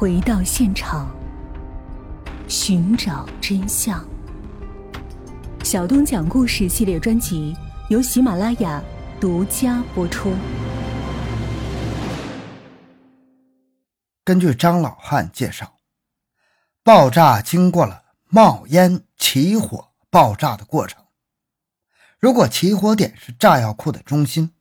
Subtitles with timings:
[0.00, 1.14] 回到现场，
[2.48, 4.02] 寻找真相。
[5.62, 7.54] 小东讲故事系列专辑
[7.90, 8.82] 由喜马拉雅
[9.20, 10.32] 独家播出。
[14.24, 15.70] 根据张老汉介绍，
[16.82, 21.04] 爆炸经过了冒烟、起火、爆炸的过程。
[22.18, 24.54] 如果起火点是炸药库的中心，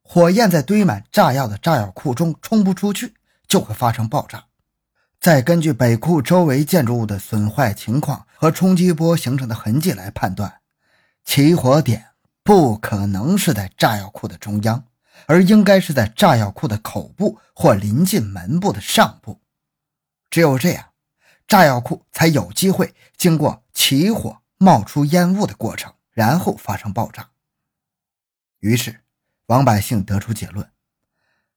[0.00, 3.12] 火焰在堆满炸药的炸药库中冲不出去，
[3.46, 4.42] 就会发生爆炸。
[5.20, 10.60] 再根据北库周围建筑物的损坏情况和冲击波形成的痕迹来判断，
[11.24, 12.06] 起火点
[12.42, 14.84] 不可能是在炸药库的中央。
[15.24, 19.40] 而应该是在炸药库的口部或临近门部的上部，
[20.28, 20.90] 只有这样，
[21.48, 27.30] 炸药库才有机会经过起火、冒出烟雾的过程，然后发生爆炸。
[28.60, 29.00] 于是，
[29.46, 30.70] 王百姓得出结论：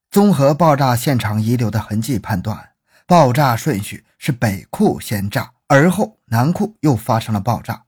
[0.09, 2.72] 综合爆炸现场遗留的痕迹判断，
[3.09, 7.86] 爆炸顺序是北库先炸，而后南库又发生了爆炸。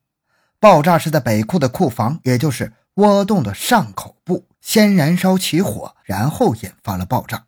[0.59, 4.47] 爆炸是在北库的库房，也就是窝洞的上口部。
[4.61, 7.45] 先燃烧起火，然后引发了爆炸。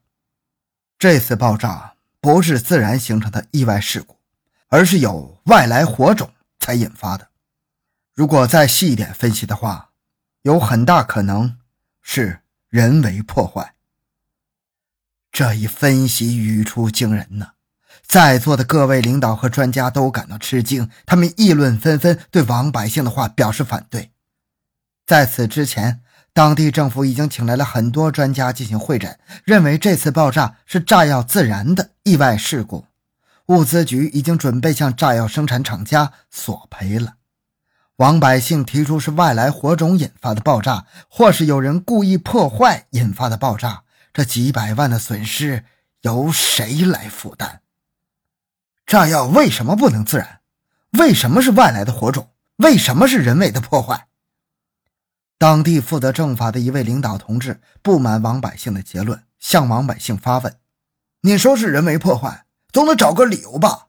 [0.99, 4.19] 这次爆炸不是自然形成的意外事故，
[4.67, 7.29] 而是有外来火种才引发的。
[8.13, 9.89] 如果再细一点分析的话，
[10.43, 11.57] 有很大可能
[12.03, 13.73] 是人为破坏。
[15.31, 17.53] 这一分析语出惊人呢！
[18.07, 24.11] 在座的各位领导和专家都感到吃惊，他们议论纷纷，对王百姓的话表示反对。
[25.05, 26.01] 在此之前。
[26.35, 32.87] 当地政府已经请来了很多专家进行会诊，认为这次爆炸是炸药自燃的意外事故。
[33.49, 37.17] 物资局已经准备向炸药生产厂家索赔了。
[37.97, 45.65] 王百姓提出是外来火种引发的爆炸，或是有人故意破坏引发的爆炸，这几百万的损失
[46.01, 47.61] 由谁来负担？
[48.85, 50.41] 炸药为什么不能自燃？
[50.91, 52.29] 为什么是外来的火种？
[52.57, 54.07] 为什么是人为的破坏？
[55.37, 60.57] 当地负责政法的一位领导同志不满王百姓的结论，向王百姓发问
[61.21, 63.87] ：“你说是人为破坏，总得找个理由吧？”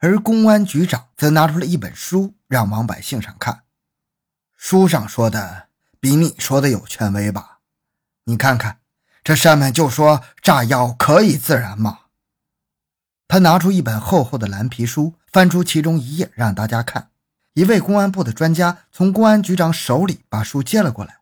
[0.00, 3.62] 而公安局长则拿出了一本书让王百姓上看，
[4.56, 5.68] 书上说的
[6.00, 7.60] 比你说的有权威吧？
[8.24, 8.80] 你看看，
[9.22, 12.00] 这上面就说炸药可以自燃吗？
[13.32, 17.12] 他拿出一本厚厚的蓝皮书，翻出其中一页让大家看。
[17.54, 21.20] 一位公安部的专家从公安局长手里把书接了过来，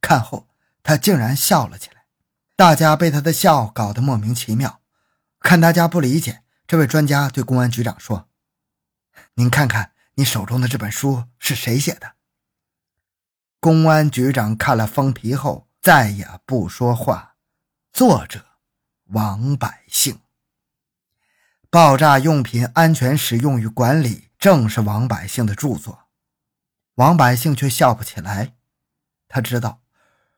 [0.00, 0.48] 看后
[0.82, 2.06] 他竟然笑了起来，
[2.56, 4.80] 大家被他的笑搞得莫名其妙。
[5.40, 8.30] 看大家不理解，这位专家对公安局长说
[9.36, 12.12] ：“您看看你手中的这本书是谁写的？”
[13.60, 17.34] 公安局长看了封皮后再也不说话。
[17.92, 18.42] 作者：
[19.08, 20.18] 王百姓。
[21.72, 24.28] 爆炸用品安全使用与管理。
[24.38, 26.00] 正是王百姓的著作，
[26.96, 28.52] 王百姓却笑不起来。
[29.26, 29.80] 他知道，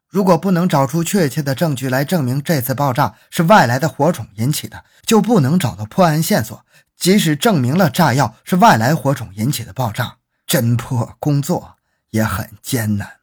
[0.09, 6.65] 如果不能找出确切的证据来证明这次爆炸是外来的火种引起的，就不能找到破案线索。
[6.97, 11.79] 即使证明了炸药是外来火种引起的爆炸，侦破工作
[12.11, 13.23] 也很艰难。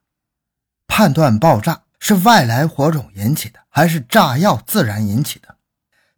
[0.85, 5.55] 判断爆炸是外来火种引起的，还是炸药自然引起的，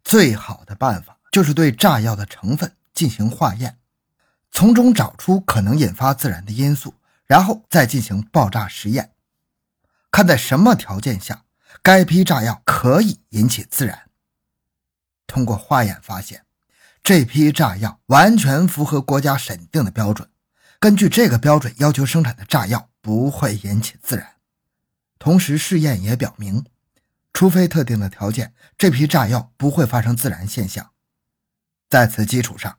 [0.02, 3.76] 最好的办法就是对炸药的成分进行化验。
[4.52, 6.94] 从中找出可能引发自燃的因素，
[7.26, 9.10] 然后再进行爆炸实验，
[10.12, 11.42] 看在什么条件下
[11.82, 14.08] 该批炸药可以引起自燃。
[15.26, 16.44] 通过化验发现，
[17.02, 20.28] 这批炸药完全符合国家审定的标准。
[20.78, 24.34] 根据这个标准要求生产的炸药不会引起自燃。
[25.18, 26.64] 同时，试验也表明，
[27.32, 30.92] 除非特定的条件，这批炸药不会发生自燃现象。
[31.94, 32.76] 在此基础上。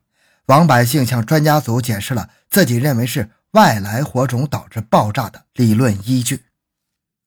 [0.47, 6.43] 王百姓向专家组解释了自己认为是外来火种导致爆炸的理论依据。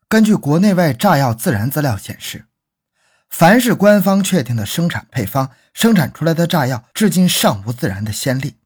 [0.06, 2.44] 根据国内外炸药自燃资料显示，
[3.30, 8.58] 凡是官方确定的生产配方生产出来的炸药，至今尚无自燃的先例。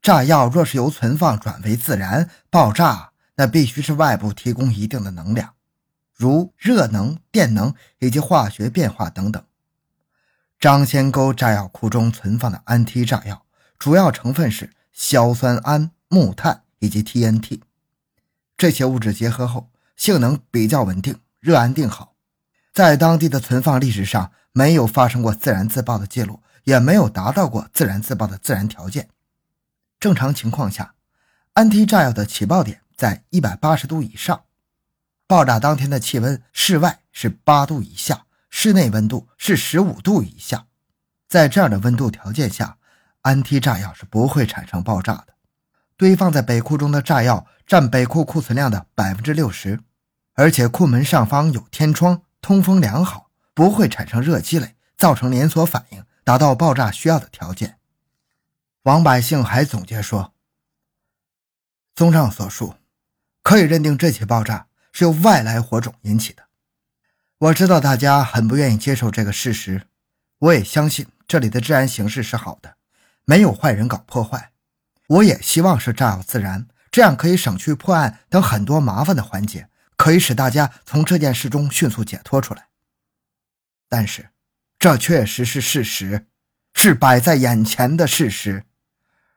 [0.00, 5.52] 炸药若是由存放转为自燃爆炸，那必须是外部提供一定的能量，
[6.14, 9.44] 如热能、电能以及化学变化等等。
[10.58, 13.44] 张仙沟炸药库中存放的氨 T 炸药。
[13.78, 17.60] 主要成分是硝酸铵、木炭以及 TNT，
[18.56, 22.14] 这些物质结合后性能比较稳定，热安定好，
[22.72, 29.10] 在当地的存放历史上没有发生过自然自爆的记录，也没有达到过自然自爆的自然条件。
[30.00, 30.94] 正常情况下，
[31.52, 34.44] 氨 T 炸药的起爆点在一百八十度以上，
[35.26, 38.25] 爆炸当天的气温室外是八度以下，
[38.58, 40.64] 室内温度是十五度以下。
[41.28, 42.78] 在这样的温度条件下，
[43.20, 45.34] 安 T 炸药是不会产生爆炸的。
[45.98, 49.78] 堆放在北库中的炸药占北库库存量的百分之六十，
[50.32, 57.78] 而且库门上方有天窗，通风良好，不会产生热积累，造成连锁反应，达到爆炸需要的条件。
[58.84, 60.32] 王百姓还总结说
[61.94, 62.74] ：“综上所述，
[63.42, 66.45] 可以认定这起爆炸是由外来火种引起的。
[67.38, 69.82] 我知道大家很不愿意接受这个事实，
[70.38, 72.76] 我也相信这里的治安形势是好的，
[73.26, 74.52] 没有坏人搞破坏。”
[75.08, 82.68] 我也希望是炸药自燃，这样可以省去破案等很多麻烦的环节，可以使大家从这件事中迅速解脱出来。
[83.88, 84.30] 但是，
[84.78, 86.26] 这确实是事实，
[86.74, 88.64] 是摆在眼前的事实。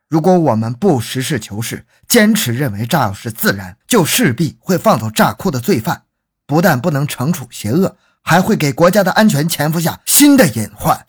[0.07, 6.05] 如果我们不实事求是，坚持认为炸药是自燃，就势必会放走炸库的罪犯，
[6.49, 11.05] 不但不能惩处邪恶，还会给国家的安全潜伏下新的隐患。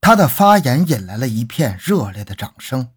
[0.00, 2.88] 他的发言引来了一片热烈的掌声。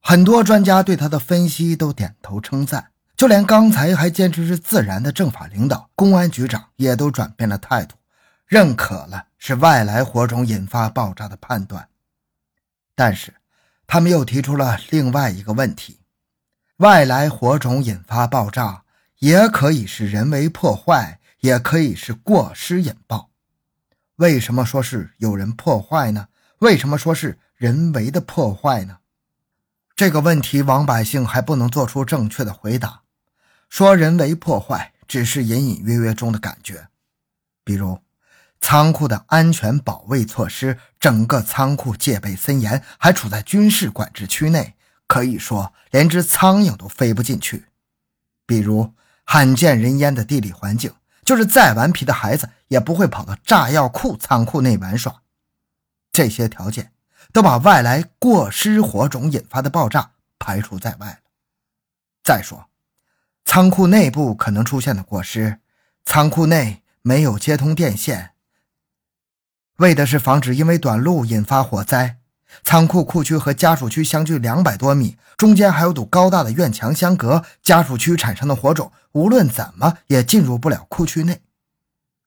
[0.00, 7.94] 很多专家对他的分析都点头称赞，就连刚才还坚持是自然的政法领导公安局长也都转变了态度，
[8.44, 11.86] 认可了是外来火种引发爆炸的判断。
[12.96, 13.32] 但是，
[13.86, 16.00] 他们又提出了另外一个问题：
[16.78, 18.82] 外来火种引发爆炸，
[19.20, 23.30] 也可以是人为破坏，也可以是过失引爆。
[24.16, 26.28] 为什么说是有人破坏呢？
[26.58, 28.98] 为什么说是人为的破坏呢？
[29.94, 33.02] 这个问题，王百姓还不能做出正确的回答。
[33.68, 36.88] 说人为破坏，只是隐隐约约中的感觉。
[37.64, 38.00] 比如，
[38.60, 44.74] 仓库的安全保卫措施，整个仓库戒备森严，还处在军事管制区内，
[45.06, 47.66] 可以说连只苍蝇都飞不进去。
[48.46, 48.94] 比如，
[49.24, 50.92] 罕见人烟的地理环境，
[51.28, 55.22] 就是再顽皮的孩子也不会跑到炸药库仓库内玩耍。
[56.10, 56.92] 这些条件。
[57.30, 61.18] 都把外来过失火种引发的爆炸排除在外了。
[62.22, 62.70] 再说，
[63.44, 65.60] 仓库内部可能出现的过失，
[66.04, 68.30] 仓库内没有接通电线，
[69.76, 72.17] 为的是防止因为短路引发火灾。
[72.64, 81.42] 仓库库区和家属区相距两百多米，中间还有堵高大的院墙相隔，家属区产生的火种无论怎么也进入不了库区内。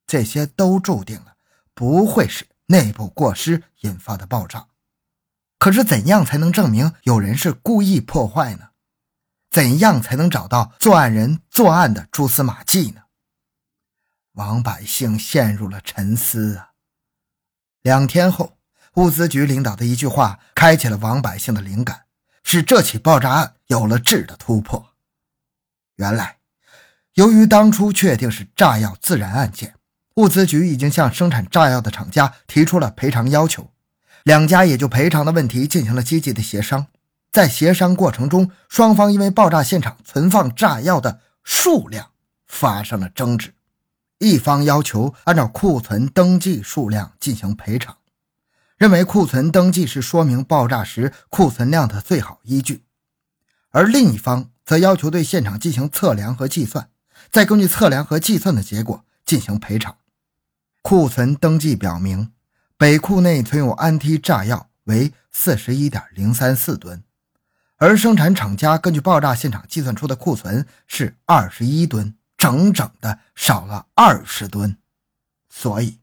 [0.07, 1.35] 这些都注定了
[1.73, 4.67] 不会是内部过失引发的爆炸。
[5.57, 8.69] 可是，怎样才能证明有人是故意破坏呢？
[9.51, 13.01] 怎样才能找到作案人作案的蛛丝马迹呢？
[14.33, 16.71] 王百姓陷入了沉思啊。
[17.81, 18.57] 两天后，
[18.95, 22.01] 物资局领导的一句话开启了王百姓的灵感，
[22.43, 24.93] 使这起爆炸案有了质的突破。
[25.95, 26.39] 原来，
[27.13, 29.75] 由于当初确定是炸药自燃案件，
[30.15, 33.71] 物资局已经向生产炸药的厂家提出了赔偿要求。
[34.23, 36.87] 两家也就赔偿的问题进行了积极的协商，
[37.31, 42.11] 在协商过程中，双方因为爆炸现场存放炸药的数量
[42.45, 43.53] 发生了争执。
[44.19, 47.97] 一方要求按照库存登记数量进行赔偿，
[48.81, 52.77] 认为库存登记是说明爆炸时库存量的最好依据；
[53.69, 56.89] 而另一方则要求对现场进行测量和计算，
[57.29, 59.97] 再根据测量和计算的结果进行赔偿。
[60.81, 62.31] 库存登记表明。
[62.75, 67.03] 北库内存有安 T 炸药为四十一点零三四吨，
[67.77, 74.75] 而生产厂家根据爆炸现场计算出的库存是二十一吨，整整的少了二十吨。
[75.47, 75.99] 所以，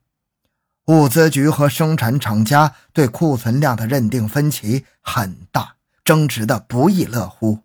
[0.89, 7.63] 物资局和生产厂家对库存量的认定分歧很大，争执的不亦乐乎。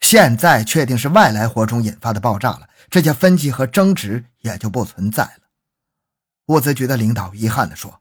[0.00, 5.42] 现在确定是外来火种引发的爆炸了，这些分歧和争执也就不存在了。
[6.46, 8.00] 物资局的领导遗憾地说。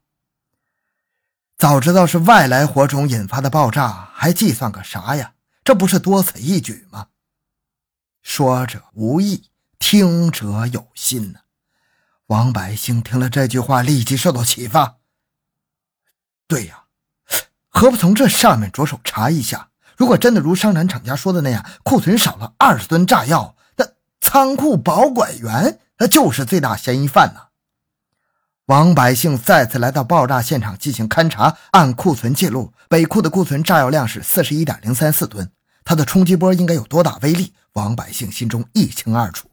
[1.56, 5.36] 早知道是外来火种引发的爆炸，还计算个啥呀？
[5.64, 7.10] 这不是多此一举吗？
[8.24, 11.42] 说者无意，听者有心呢。
[12.32, 15.00] 王百姓听了这句话，立即受到启发。
[16.48, 16.86] 对呀，
[17.68, 19.68] 何不从这上面着手查一下？
[19.98, 23.86] 如果真的如生产厂家说的那样，库存少了二十吨炸药，那
[24.22, 27.48] 仓库保管员那就是最大嫌疑犯呢。
[28.68, 35.52] 王百姓再次来到爆炸现场进行勘查，按库存记录，北库的库存炸药量是四十一点零三四吨，
[35.84, 37.54] 它的冲击波应该有多大威力？
[37.74, 39.51] 王百姓心中一清二楚。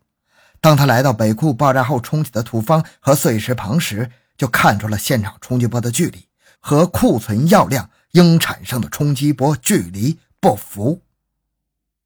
[0.60, 6.28] 当他来到北库爆炸后冲起的土方和碎石旁时，就看出了现场冲击波的距离
[6.60, 11.02] 和库存药量应产生的冲击波距离不符。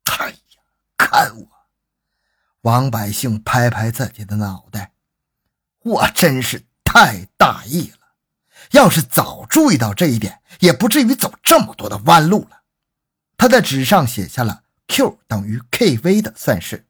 [0.05, 0.37] 哎呀，
[0.97, 1.49] 看我！
[2.63, 4.93] 王百姓拍拍自己的脑袋，
[5.83, 6.65] 我真是。
[6.85, 7.99] 太大意了！
[8.73, 12.65] 要是早注意到这一点，也不至于走这么多的弯路了。
[13.39, 16.85] 他在纸上写下了 Q 等于 kV 的算式，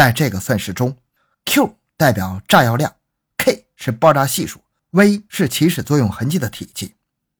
[0.00, 0.96] 在这个算式中
[1.44, 2.94] ，Q 代表炸药量
[3.36, 6.94] ，K 是爆炸系数，V 是起始作用痕迹的体积。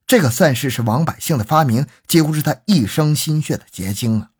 [0.07, 4.33] 这个算式是王百姓的发明，几乎是他一生心血的结晶了。